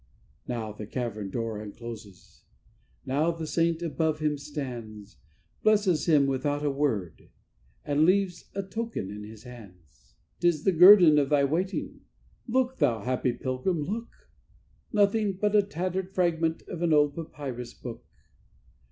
Now 0.47 0.71
the 0.71 0.87
cavern 0.87 1.29
door 1.29 1.59
uncloses, 1.61 2.41
now 3.05 3.29
the 3.29 3.45
saint 3.45 3.83
above 3.83 4.17
him 4.17 4.35
stands, 4.35 5.17
Blesses 5.61 6.07
him 6.07 6.25
without 6.25 6.65
a 6.65 6.71
word, 6.71 7.29
and 7.85 8.03
leaves 8.03 8.49
a 8.55 8.63
token 8.63 9.11
in 9.11 9.21
his 9.23 9.43
hands. 9.43 10.15
'Tis 10.39 10.63
the 10.63 10.71
guerdon 10.71 11.19
of 11.19 11.29
thy 11.29 11.43
waiting! 11.43 12.01
Look, 12.47 12.77
thou 12.79 13.03
happy 13.03 13.33
pilgrim, 13.33 13.83
look! 13.83 14.09
Nothing 14.91 15.33
but 15.33 15.55
a 15.55 15.61
tattered 15.61 16.15
fragment 16.15 16.63
of 16.63 16.81
an 16.81 16.93
old 16.93 17.13
papyrus 17.13 17.75
book. 17.75 18.03